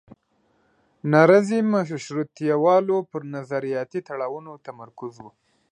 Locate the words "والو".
2.63-2.97